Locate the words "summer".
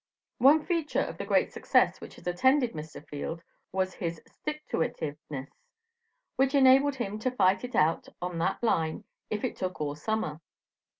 9.93-10.41